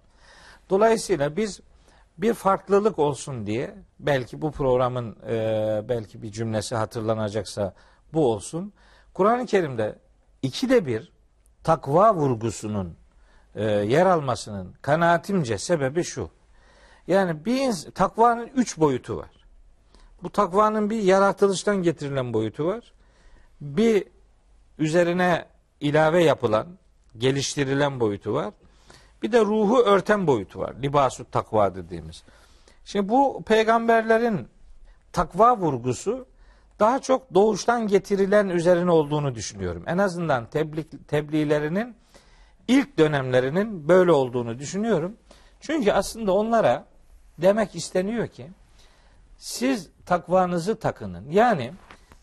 [0.69, 1.61] Dolayısıyla biz
[2.17, 7.73] bir farklılık olsun diye belki bu programın e, belki bir cümlesi hatırlanacaksa
[8.13, 8.73] bu olsun.
[9.13, 9.99] Kur'an-ı Kerim'de
[10.41, 11.11] ikide bir
[11.63, 12.95] takva vurgusunun
[13.55, 16.29] e, yer almasının kanaatimce sebebi şu.
[17.07, 19.29] Yani bir takvanın üç boyutu var.
[20.23, 22.93] Bu takvanın bir yaratılıştan getirilen boyutu var.
[23.61, 24.07] Bir
[24.79, 25.45] üzerine
[25.79, 26.67] ilave yapılan,
[27.17, 28.53] geliştirilen boyutu var.
[29.23, 30.75] Bir de ruhu örten boyutu var.
[30.81, 32.23] Libasut takva dediğimiz.
[32.85, 34.47] Şimdi bu peygamberlerin
[35.13, 36.25] takva vurgusu
[36.81, 39.83] daha çok doğuştan getirilen üzerine olduğunu düşünüyorum.
[39.87, 41.95] En azından tebliğ, tebliğlerinin
[42.67, 45.17] ilk dönemlerinin böyle olduğunu düşünüyorum.
[45.59, 46.85] Çünkü aslında onlara
[47.37, 48.49] demek isteniyor ki
[49.37, 51.29] siz takvanızı takının.
[51.29, 51.73] Yani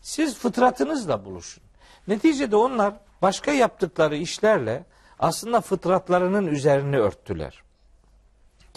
[0.01, 1.63] siz fıtratınızla buluşun.
[2.07, 4.85] Neticede onlar başka yaptıkları işlerle
[5.19, 7.63] aslında fıtratlarının üzerini örttüler.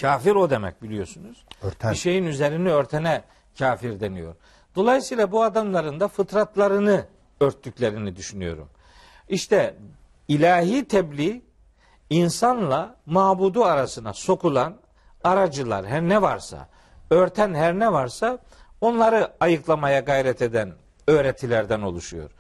[0.01, 1.45] Kafir o demek biliyorsunuz.
[1.63, 1.91] Örten.
[1.91, 3.23] Bir şeyin üzerini örtene
[3.59, 4.35] kafir deniyor.
[4.77, 7.07] Dolayısıyla bu adamların da fıtratlarını
[7.41, 8.69] örttüklerini düşünüyorum.
[9.29, 9.77] İşte
[10.29, 11.43] ilahi tebliğ
[12.11, 14.77] insanla mabudu arasına sokulan
[15.25, 16.69] aracılar her ne varsa,
[17.11, 18.39] örten her ne varsa
[18.81, 20.73] onları ayıklamaya gayret eden
[21.07, 22.31] öğretilerden oluşuyor.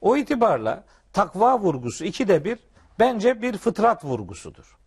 [0.00, 2.58] O itibarla takva vurgusu ikide bir
[2.98, 4.78] bence bir fıtrat vurgusudur.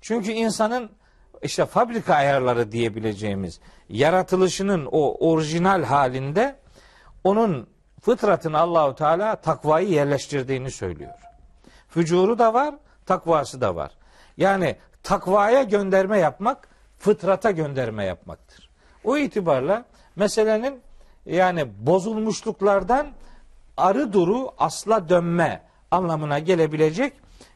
[0.00, 0.90] Çünkü insanın
[1.42, 6.56] işte fabrika ayarları diyebileceğimiz yaratılışının o orijinal halinde
[7.24, 7.66] onun
[8.00, 11.14] fıtratını Allahu Teala takvayı yerleştirdiğini söylüyor.
[11.88, 12.74] Fücuru da var,
[13.06, 13.90] takvası da var.
[14.36, 18.70] Yani takvaya gönderme yapmak, fıtrata gönderme yapmaktır.
[19.04, 19.84] O itibarla
[20.16, 20.80] meselenin
[21.26, 23.06] yani bozulmuşluklardan
[23.76, 27.12] arı duru asla dönme anlamına gelebilecek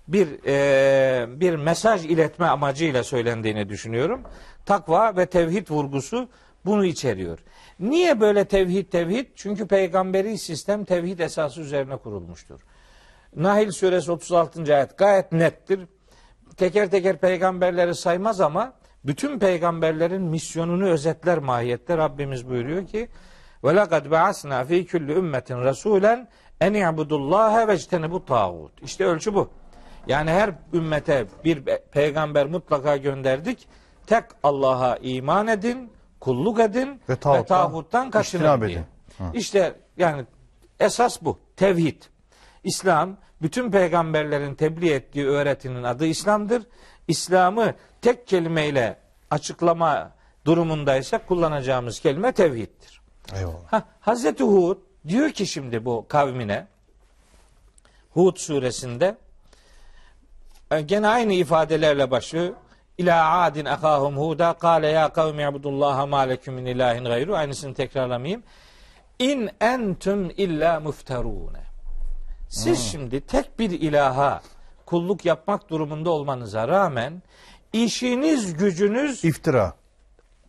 [0.09, 4.23] bir e, bir mesaj iletme amacıyla söylendiğini düşünüyorum.
[4.67, 6.29] Takva ve tevhid vurgusu
[6.65, 7.39] bunu içeriyor.
[7.81, 9.27] Niye böyle tevhid tevhid?
[9.37, 12.61] Çünkü peygamberi sistem tevhid esası üzerine kurulmuştur.
[13.37, 14.75] Nahil suresi 36.
[14.75, 15.81] ayet gayet nettir.
[16.57, 18.73] Teker teker peygamberleri saymaz ama
[19.05, 23.09] bütün peygamberlerin misyonunu özetler mahiyette Rabbimiz buyuruyor ki
[23.65, 26.29] ve lekad ba'asna fi kulli ümmetin rasulen
[26.61, 28.83] en i'budullaha ve bu tağut.
[28.83, 29.51] İşte ölçü bu.
[30.09, 33.69] Yani her ümmete bir peygamber mutlaka gönderdik.
[34.07, 38.71] Tek Allah'a iman edin, kulluk edin Ve ve, tağuttan tağuttan kaçının diye.
[38.73, 38.85] edin.
[39.19, 39.31] Ha.
[39.35, 40.25] İşte yani
[40.81, 41.39] esas bu.
[41.57, 42.03] Tevhid.
[42.65, 46.63] İslam bütün peygamberlerin tebliğ ettiği öğretinin adı İslam'dır.
[47.09, 48.97] İslam'ı tek kelimeyle
[49.31, 50.11] açıklama
[50.45, 53.01] durumundaysa kullanacağımız kelime tevhiddir.
[53.35, 53.67] Eyvallah.
[53.67, 56.67] Ha, Hazreti Hud diyor ki şimdi bu kavmine
[58.11, 59.17] Hud suresinde
[60.81, 62.55] gene aynı ifadelerle başlıyor.
[62.99, 67.37] İlâ adin akâhum huda kâle ya kavmi ibudullaha mâ leküm min ilâhin gayru.
[67.37, 68.43] Aynısını tekrarlamayayım.
[69.19, 71.65] İn entüm illa mufterûne.
[72.49, 74.43] Siz şimdi tek bir ilaha
[74.87, 77.23] kulluk yapmak durumunda olmanıza rağmen
[77.73, 79.73] işiniz gücünüz İftira.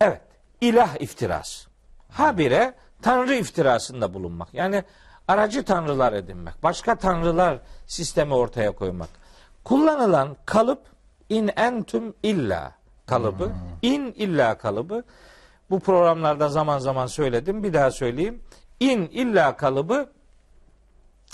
[0.01, 0.21] Evet.
[0.61, 1.69] ilah iftirası.
[2.09, 4.53] Habire tanrı iftirasında bulunmak.
[4.53, 4.83] Yani
[5.27, 6.63] aracı tanrılar edinmek.
[6.63, 9.09] Başka tanrılar sistemi ortaya koymak.
[9.65, 10.81] Kullanılan kalıp
[11.29, 12.71] in entüm illa
[13.05, 13.51] kalıbı.
[13.81, 15.03] in illa kalıbı.
[15.69, 17.63] Bu programlarda zaman zaman söyledim.
[17.63, 18.41] Bir daha söyleyeyim.
[18.79, 20.09] İn illa kalıbı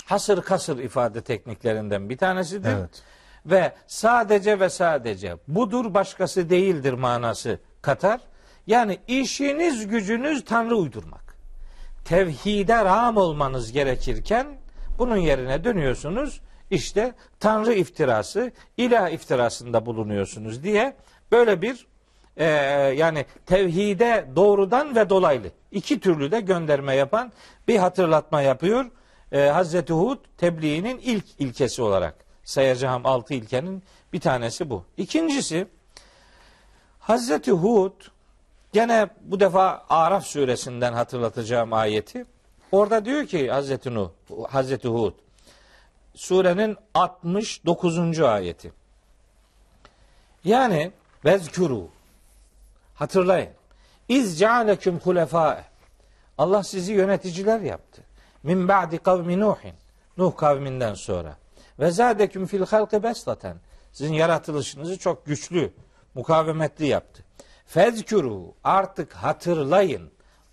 [0.04, 2.72] hasır kasır ifade tekniklerinden bir tanesidir.
[2.72, 3.02] Evet.
[3.46, 8.20] Ve sadece ve sadece budur başkası değildir manası katar.
[8.66, 11.36] Yani işiniz gücünüz Tanrı uydurmak.
[12.04, 14.46] Tevhide ram olmanız gerekirken
[14.98, 16.40] bunun yerine dönüyorsunuz.
[16.72, 20.96] İşte Tanrı iftirası, ilah iftirasında bulunuyorsunuz diye
[21.32, 21.86] böyle bir
[22.36, 22.46] e,
[22.96, 27.32] yani tevhide doğrudan ve dolaylı iki türlü de gönderme yapan
[27.68, 28.90] bir hatırlatma yapıyor.
[29.32, 33.82] E, Hazreti Hud tebliğinin ilk ilkesi olarak sayacağım altı ilkenin
[34.12, 34.84] bir tanesi bu.
[34.96, 35.66] İkincisi
[36.98, 37.92] Hazreti Hud
[38.72, 42.26] Gene bu defa Araf suresinden hatırlatacağım ayeti.
[42.72, 44.10] Orada diyor ki Hazreti Nuh,
[44.48, 45.12] Hazreti Hud
[46.14, 48.20] surenin 69.
[48.20, 48.72] ayeti.
[50.44, 50.92] Yani
[51.24, 51.88] vezkuru
[52.94, 53.50] hatırlayın.
[54.08, 55.64] İz cealeküm hulefâe
[56.38, 58.02] Allah sizi yöneticiler yaptı.
[58.42, 59.74] Min ba'di kavmi Nuhin.
[60.16, 61.36] Nuh kavminden sonra.
[61.78, 63.56] Ve zâdeküm fil halkı beslaten.
[63.92, 65.72] Sizin yaratılışınızı çok güçlü,
[66.14, 67.24] mukavemetli yaptı.
[67.66, 70.10] Fezkuru artık hatırlayın.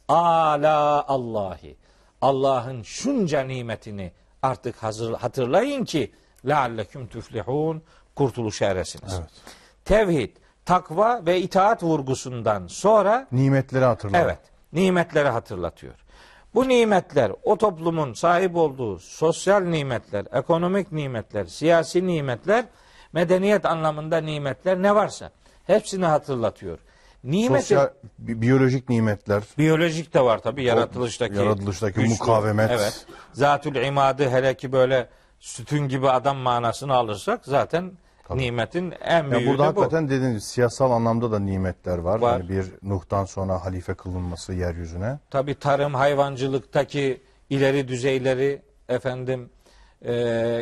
[0.07, 1.75] Ala Allahi.
[2.21, 6.11] Allah'ın şunca nimetini artık hazır, hatırlayın ki
[6.47, 7.83] lealleküm tuflihun
[8.15, 9.13] kurtuluşa eresiniz.
[9.19, 9.29] Evet.
[9.85, 14.17] Tevhid, takva ve itaat vurgusundan sonra Nimetleri hatırla.
[14.17, 14.39] Evet.
[14.73, 15.95] Nimetleri hatırlatıyor.
[16.53, 22.65] Bu nimetler o toplumun sahip olduğu sosyal nimetler, ekonomik nimetler, siyasi nimetler,
[23.13, 25.31] medeniyet anlamında nimetler ne varsa
[25.67, 26.79] hepsini hatırlatıyor.
[27.23, 29.43] Nimeti Sosyal, bi- biyolojik nimetler.
[29.57, 31.35] biyolojik de var tabii yaratılıştaki.
[31.35, 32.71] yaratılıştaki mukavemet.
[32.71, 33.05] Evet.
[33.33, 37.91] Zatül imadı hele ki böyle sütün gibi adam manasını alırsak zaten
[38.35, 39.81] nimetin en Ya büyüğü burada de bu.
[39.81, 42.19] hakikaten dediğiniz gibi siyasal anlamda da nimetler var.
[42.19, 42.31] Var.
[42.41, 45.19] Hani bir Nuh'tan sonra halife kılınması yeryüzüne.
[45.29, 49.49] Tabi tarım hayvancılıktaki ileri düzeyleri efendim
[50.01, 50.11] e,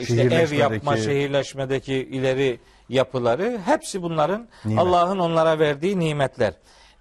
[0.01, 2.59] işte ev Şehirleşmedeki- yapma şehirleşmedeki ileri
[2.89, 4.83] yapıları hepsi bunların Nimet.
[4.83, 6.53] Allah'ın onlara verdiği nimetler.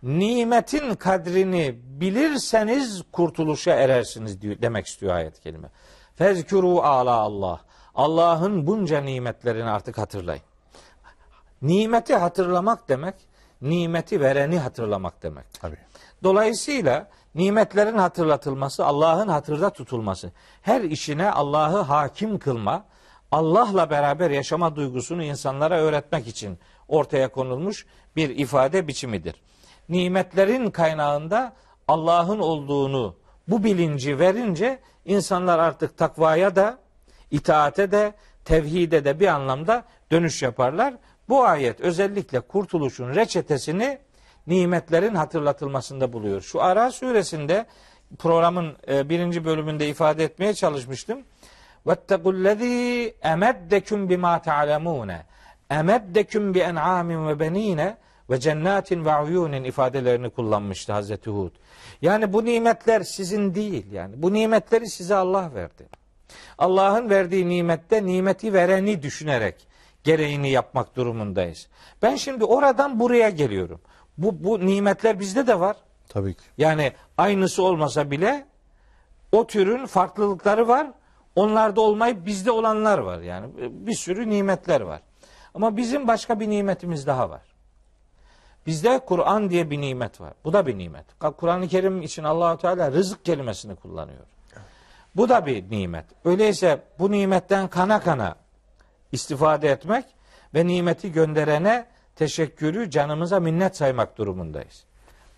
[0.02, 5.68] Nimetin kadrini bilirseniz kurtuluşa erersiniz diyor, demek istiyor ayet kelime.
[6.16, 7.60] Fezkuru ala Allah.
[7.94, 10.42] Allah'ın bunca nimetlerini artık hatırlayın.
[11.62, 13.14] Nimeti hatırlamak demek,
[13.62, 15.44] nimeti vereni hatırlamak demek.
[15.60, 15.78] Tabii.
[16.22, 22.84] Dolayısıyla nimetlerin hatırlatılması, Allah'ın hatırda tutulması, her işine Allah'ı hakim kılma,
[23.32, 26.58] Allah'la beraber yaşama duygusunu insanlara öğretmek için
[26.88, 27.86] ortaya konulmuş
[28.16, 29.34] bir ifade biçimidir.
[29.88, 31.52] Nimetlerin kaynağında
[31.88, 33.16] Allah'ın olduğunu
[33.48, 36.78] bu bilinci verince insanlar artık takvaya da,
[37.30, 40.94] itaate de, tevhide de bir anlamda dönüş yaparlar.
[41.28, 43.98] Bu ayet özellikle kurtuluşun reçetesini
[44.46, 46.40] nimetlerin hatırlatılmasında buluyor.
[46.40, 47.66] Şu Ara suresinde
[48.18, 51.22] programın e, birinci bölümünde ifade etmeye çalışmıştım.
[51.87, 55.11] وَاتَّقُوا الَّذ۪ي اَمَدَّكُمْ بِمَا تَعْلَمُونَ
[55.79, 57.95] اَمَدَّكُمْ بِاَنْعَامٍ وَبَن۪ينَ
[58.29, 61.51] ve cennetin ve uyunin ifadelerini kullanmıştı Hazreti Hud.
[62.01, 64.13] Yani bu nimetler sizin değil yani.
[64.17, 65.89] Bu nimetleri size Allah verdi.
[66.57, 69.67] Allah'ın verdiği nimette nimeti vereni düşünerek
[70.03, 71.67] gereğini yapmak durumundayız.
[72.01, 73.81] Ben şimdi oradan buraya geliyorum.
[74.17, 75.75] Bu, bu nimetler bizde de var.
[76.09, 76.43] Tabii ki.
[76.57, 78.45] Yani aynısı olmasa bile
[79.31, 80.87] o türün farklılıkları var.
[81.36, 83.20] Onlarda olmayıp bizde olanlar var.
[83.20, 85.00] Yani bir sürü nimetler var.
[85.54, 87.42] Ama bizim başka bir nimetimiz daha var.
[88.66, 90.32] Bizde Kur'an diye bir nimet var.
[90.44, 91.04] Bu da bir nimet.
[91.36, 94.24] Kur'an-ı Kerim için Allahu Teala rızık kelimesini kullanıyor.
[95.16, 96.04] Bu da bir nimet.
[96.24, 98.36] Öyleyse bu nimetten kana kana
[99.12, 100.04] istifade etmek
[100.54, 104.84] ve nimeti gönderene teşekkürü canımıza minnet saymak durumundayız.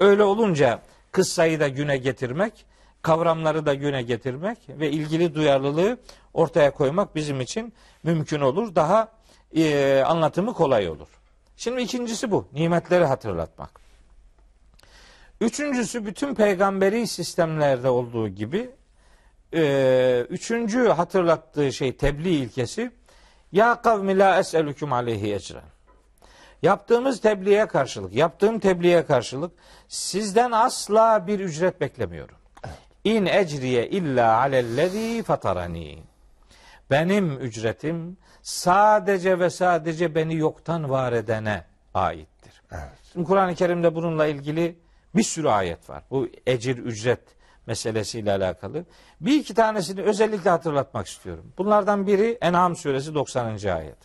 [0.01, 0.83] Öyle olunca
[1.13, 2.67] kıssayı da güne getirmek,
[3.09, 5.99] kavramları da güne getirmek ve ilgili duyarlılığı
[6.35, 8.75] ortaya koymak bizim için mümkün olur.
[8.75, 9.09] Daha
[9.57, 11.09] e, anlatımı kolay olur.
[11.57, 12.49] Şimdi ikincisi bu.
[12.53, 13.81] Nimetleri hatırlatmak.
[15.41, 18.71] Üçüncüsü bütün peygamberi sistemlerde olduğu gibi
[19.55, 22.91] e, üçüncü hatırlattığı şey tebliğ ilkesi
[23.53, 25.63] ya kavmi la es'elüküm aleyhi ecren.
[26.63, 29.53] Yaptığımız tebliğe karşılık, yaptığım tebliğe karşılık
[29.89, 32.38] sizden asla bir ücret beklemiyorum.
[33.09, 35.99] İn ecriye illa alellezî fatarani.
[36.91, 42.63] Benim ücretim sadece ve sadece beni yoktan var edene aittir.
[42.73, 42.99] Evet.
[43.13, 44.79] Şimdi Kur'an-ı Kerim'de bununla ilgili
[45.15, 46.03] bir sürü ayet var.
[46.11, 47.21] Bu ecir ücret
[47.67, 48.85] meselesiyle alakalı.
[49.21, 51.53] Bir iki tanesini özellikle hatırlatmak istiyorum.
[51.59, 53.47] Bunlardan biri En'am suresi 90.
[53.47, 53.99] ayet.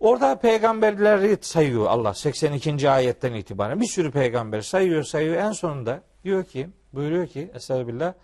[0.00, 2.90] Orada peygamberleri sayıyor Allah 82.
[2.90, 3.80] ayetten itibaren.
[3.80, 5.36] Bir sürü peygamber sayıyor sayıyor.
[5.36, 8.14] En sonunda diyor ki buyuruyor ki Estağfirullah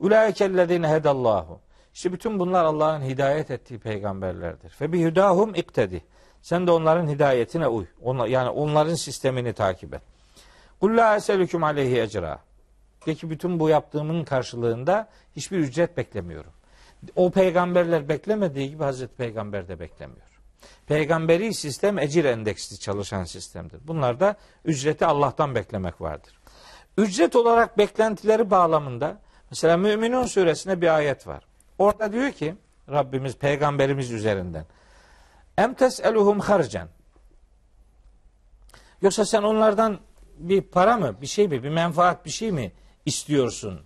[0.00, 1.60] Ulaikellezine hedallahu
[1.94, 4.72] İşte bütün bunlar Allah'ın hidayet ettiği peygamberlerdir.
[4.80, 6.04] Ve bir hüdahum iktedi.
[6.42, 7.86] Sen de onların hidayetine uy.
[8.02, 10.02] Onlar, yani onların sistemini takip et.
[10.80, 12.38] Kul la eselüküm aleyhi ecra.
[13.04, 16.52] Peki bütün bu yaptığımın karşılığında hiçbir ücret beklemiyorum.
[17.16, 20.26] O peygamberler beklemediği gibi Hazreti Peygamber de beklemiyor.
[20.86, 23.80] Peygamberi sistem ecir endeksli çalışan sistemdir.
[23.86, 26.32] Bunlarda ücreti Allah'tan beklemek vardır.
[26.96, 29.18] Ücret olarak beklentileri bağlamında
[29.50, 31.44] mesela Müminun suresinde bir ayet var.
[31.78, 32.54] Orada diyor ki
[32.90, 34.66] Rabbimiz peygamberimiz üzerinden
[35.58, 36.88] Em tes'eluhum harcen
[39.02, 40.00] Yoksa sen onlardan
[40.38, 42.72] bir para mı, bir şey mi, bir menfaat bir şey mi
[43.06, 43.80] istiyorsun?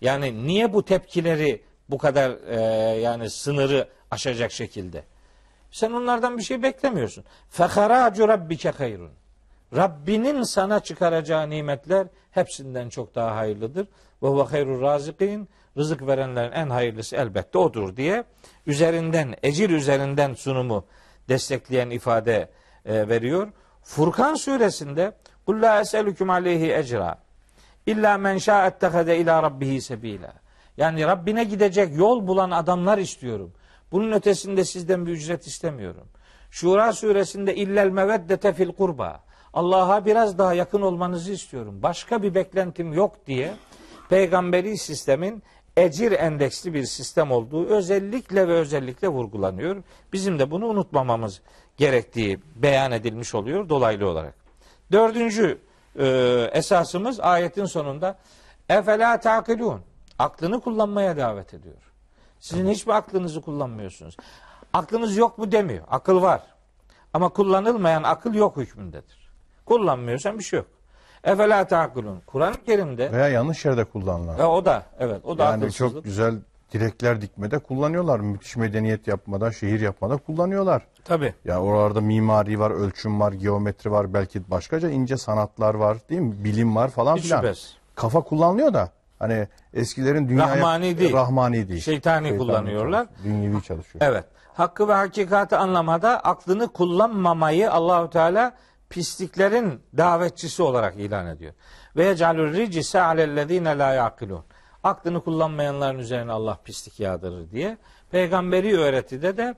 [0.00, 2.60] Yani niye bu tepkileri bu kadar e,
[3.00, 5.04] yani sınırı aşacak şekilde?
[5.70, 7.24] Sen onlardan bir şey beklemiyorsun.
[7.48, 9.10] Feharacu rabbike hayrun.
[9.76, 13.86] Rabbinin sana çıkaracağı nimetler hepsinden çok daha hayırlıdır.
[14.22, 15.48] Ve huve hayrur razikin.
[15.76, 18.24] Rızık verenlerin en hayırlısı elbette odur diye
[18.66, 20.86] üzerinden, ecir üzerinden sunumu
[21.28, 22.50] destekleyen ifade
[22.84, 23.48] e, veriyor.
[23.82, 25.12] Furkan suresinde
[25.46, 27.18] Kul la eselüküm aleyhi ecra
[27.86, 30.32] illa men şa'ettehede ila rabbihi sebila.
[30.76, 33.52] Yani Rabbine gidecek yol bulan adamlar istiyorum.
[33.92, 36.08] Bunun ötesinde sizden bir ücret istemiyorum.
[36.50, 39.24] Şura suresinde illel meveddete fil kurba.
[39.54, 41.78] Allah'a biraz daha yakın olmanızı istiyorum.
[41.82, 43.54] Başka bir beklentim yok diye
[44.08, 45.42] peygamberi sistemin
[45.76, 49.82] ecir endeksli bir sistem olduğu özellikle ve özellikle vurgulanıyor.
[50.12, 51.40] Bizim de bunu unutmamamız
[51.76, 54.34] gerektiği beyan edilmiş oluyor dolaylı olarak.
[54.92, 55.58] Dördüncü
[55.98, 56.06] e,
[56.52, 58.18] esasımız ayetin sonunda
[58.68, 59.80] efela takilun.
[60.18, 61.92] Aklını kullanmaya davet ediyor.
[62.40, 64.16] Sizin hiçbir aklınızı kullanmıyorsunuz.
[64.72, 65.84] Aklınız yok mu demiyor.
[65.90, 66.42] Akıl var.
[67.12, 69.23] Ama kullanılmayan akıl yok hükmündedir.
[69.66, 70.66] Kullanmıyorsan bir şey yok.
[71.24, 72.20] Efela takulun.
[72.26, 74.38] Kur'an-ı Kerim'de Veya yanlış yerde kullanılan.
[74.38, 76.34] ve o da evet o da Yani çok güzel
[76.72, 78.20] direkler dikmede kullanıyorlar.
[78.20, 80.82] Müthiş medeniyet yapmada, şehir yapmada kullanıyorlar.
[81.04, 81.34] Tabii.
[81.44, 86.44] Ya oralarda mimari var, ölçüm var, geometri var, belki başkaca ince sanatlar var, değil mi?
[86.44, 87.40] Bilim var falan Hiç filan.
[87.40, 87.76] şüphesiz.
[87.94, 91.12] Kafa kullanılıyor da hani eskilerin dünyaya Rahmani değil.
[91.12, 91.80] Rahmani değil.
[91.80, 93.06] Şeytani kullanıyorlar.
[93.06, 94.04] çalışıyor, Dünyevi çalışıyor.
[94.08, 94.24] Evet.
[94.54, 98.52] Hakkı ve hakikati anlamada aklını kullanmamayı Allahu Teala
[98.94, 101.52] pisliklerin davetçisi olarak ilan ediyor.
[101.96, 104.44] Ve yecalur ricise alellezine la yaqilun.
[104.82, 107.78] Aklını kullanmayanların üzerine Allah pislik yağdırır diye.
[108.10, 109.54] Peygamberi öğretide de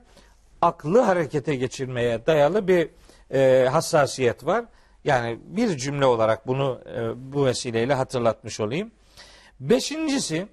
[0.61, 2.89] aklı harekete geçirmeye dayalı bir
[3.33, 4.65] e, hassasiyet var.
[5.03, 8.91] Yani bir cümle olarak bunu e, bu vesileyle hatırlatmış olayım.
[9.59, 10.47] Beşincisi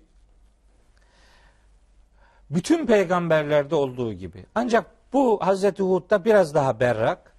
[2.50, 4.46] bütün peygamberlerde olduğu gibi.
[4.54, 7.33] Ancak bu Hazreti Hud'da biraz daha berrak.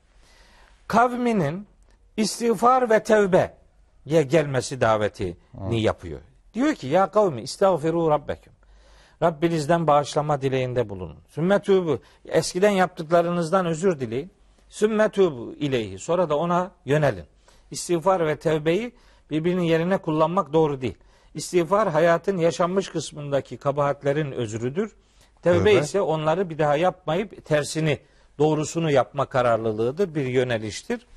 [0.88, 1.68] Kavminin
[2.18, 3.54] istiğfar ve tevbe
[4.06, 6.22] ye gelmesi davetini yapıyor.
[6.54, 8.54] Diyor ki ya kavmi istağfiru rabbeküm.
[9.22, 11.18] Rabbinizden bağışlama dileğinde bulunun.
[11.28, 14.32] Sümmetübü eskiden yaptıklarınızdan özür dileyin.
[14.70, 17.26] Sümmetübü ileyhi sonra da ona yönelin.
[17.72, 18.92] İstiğfar ve tevbeyi
[19.32, 20.98] birbirinin yerine kullanmak doğru değil.
[21.34, 24.96] İstiğfar hayatın yaşanmış kısmındaki kabahatlerin özrüdür.
[25.42, 25.74] Tevbe Tövbe.
[25.74, 28.00] ise onları bir daha yapmayıp tersini,
[28.40, 31.08] doğrusunu yapma kararlılığıdır, bir yöneliştir.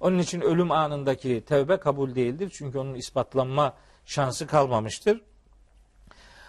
[0.00, 2.52] Onun için ölüm anındaki tevbe kabul değildir.
[2.54, 5.20] Çünkü onun ispatlanma şansı kalmamıştır.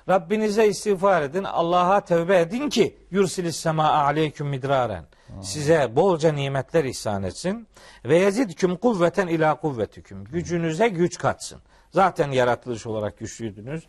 [0.09, 5.05] Rabbinize istiğfar edin, Allah'a tevbe edin ki yursilis sema aleyküm midraren.
[5.41, 7.67] Size bolca nimetler ihsan etsin
[8.05, 10.23] ve yezidküm kuvveten ila kuvvetüküm.
[10.23, 11.59] Gücünüze güç katsın.
[11.91, 13.83] Zaten yaratılış olarak güçlüydünüz.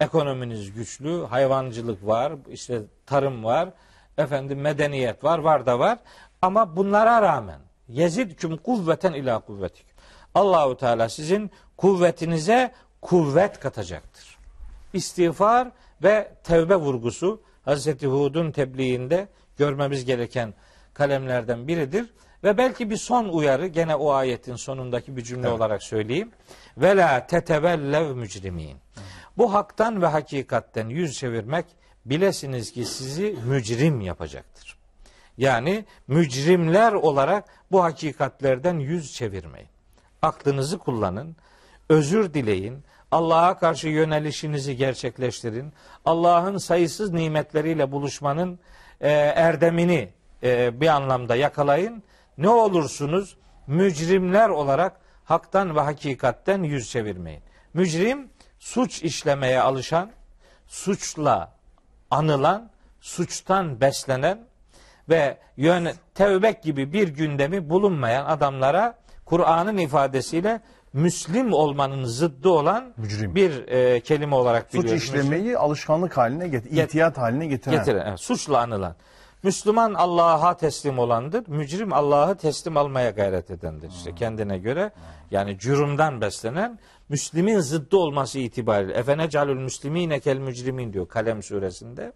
[0.00, 3.68] Ekonominiz güçlü, hayvancılık var, işte tarım var,
[4.18, 5.98] efendim medeniyet var, var da var.
[6.42, 9.96] Ama bunlara rağmen yezidküm kuvveten ila kuvvetüküm.
[10.34, 14.32] Allahu Teala sizin kuvvetinize kuvvet katacaktır
[14.92, 15.68] istiğfar
[16.02, 20.54] ve tevbe vurgusu Hazreti Hud'un tebliğinde görmemiz gereken
[20.94, 22.14] kalemlerden biridir.
[22.44, 26.30] Ve belki bir son uyarı gene o ayetin sonundaki bir cümle olarak söyleyeyim.
[26.76, 28.78] Ve la tetevellev mücrimin.
[29.36, 31.66] Bu haktan ve hakikatten yüz çevirmek
[32.06, 34.76] bilesiniz ki sizi mücrim yapacaktır.
[35.38, 39.68] Yani mücrimler olarak bu hakikatlerden yüz çevirmeyin.
[40.22, 41.36] Aklınızı kullanın,
[41.88, 45.72] özür dileyin, Allah'a karşı yönelişinizi gerçekleştirin.
[46.04, 48.58] Allah'ın sayısız nimetleriyle buluşmanın
[49.00, 50.08] e, erdemini
[50.42, 52.02] e, bir anlamda yakalayın.
[52.38, 53.36] Ne olursunuz
[53.66, 57.42] mücrimler olarak haktan ve hakikatten yüz çevirmeyin.
[57.74, 60.10] Mücrim suç işlemeye alışan,
[60.66, 61.52] suçla
[62.12, 62.70] anılan,
[63.00, 64.38] suçtan beslenen
[65.08, 68.94] ve yön tevbek gibi bir gündemi bulunmayan adamlara
[69.24, 70.60] Kur'an'ın ifadesiyle
[70.92, 73.34] Müslim olmanın zıddı olan Mücrim.
[73.34, 75.02] bir e, kelime olarak Suç biliyoruz.
[75.04, 77.78] işlemeyi alışkanlık haline Get- itiyat haline getiren.
[77.78, 78.94] Getiren, evet, suçla anılan.
[79.42, 81.48] Müslüman Allah'a teslim olandır.
[81.48, 83.90] Mücrim Allah'ı teslim almaya gayret edendir.
[83.90, 84.90] İşte kendine göre
[85.30, 86.78] yani cürümden beslenen
[87.08, 88.94] Müslimin zıddı olması itibariyle.
[88.94, 92.12] Efene calül müslimine kel mücrimin diyor Kalem suresinde.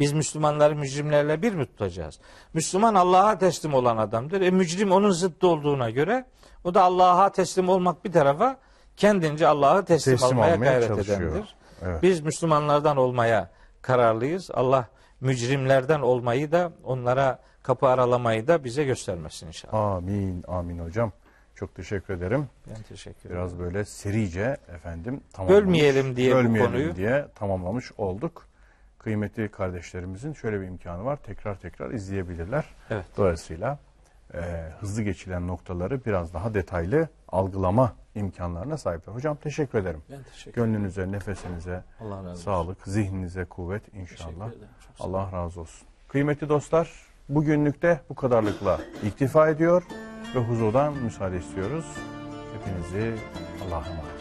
[0.00, 2.20] Biz Müslümanları mücrimlerle bir mi tutacağız?
[2.54, 4.40] Müslüman Allah'a teslim olan adamdır.
[4.40, 6.24] E mücrim onun zıddı olduğuna göre
[6.64, 8.56] o da Allah'a teslim olmak bir tarafa
[8.96, 11.20] kendince Allah'ı teslim, Teslim almaya almaya gayret çalışıyor.
[11.20, 11.54] edendir.
[11.82, 12.02] Evet.
[12.02, 13.50] Biz Müslümanlardan olmaya
[13.82, 14.50] kararlıyız.
[14.54, 14.86] Allah
[15.22, 19.74] mücrimlerden olmayı da onlara kapı aralamayı da bize göstermesin inşallah.
[19.74, 21.12] Amin, amin hocam.
[21.54, 22.48] Çok teşekkür ederim.
[22.70, 23.36] Ben teşekkür ederim.
[23.36, 25.62] Biraz böyle serice efendim tamamlamış.
[25.62, 26.96] Bölmeyelim diye bu bölmeyelim konuyu.
[26.96, 28.46] diye tamamlamış olduk.
[28.98, 31.16] Kıymetli kardeşlerimizin şöyle bir imkanı var.
[31.16, 32.64] Tekrar tekrar izleyebilirler.
[32.90, 33.04] Evet.
[33.16, 33.78] Dolayısıyla
[34.34, 34.40] e,
[34.80, 39.14] hızlı geçilen noktaları biraz daha detaylı algılama imkanlarına sahipler.
[39.14, 40.02] Hocam teşekkür ederim.
[40.10, 40.72] Ben teşekkür ederim.
[40.72, 42.42] Gönlünüze, nefesinize Allah razı olsun.
[42.42, 44.50] sağlık, zihninize kuvvet inşallah.
[45.00, 45.88] Allah razı olsun.
[46.08, 46.90] Kıymetli dostlar,
[47.28, 49.82] bugünlük de bu kadarlıkla iktifa ediyor
[50.34, 51.86] ve huzurdan müsaade istiyoruz.
[52.54, 53.14] Hepinizi
[53.66, 54.11] Allah'a emanet.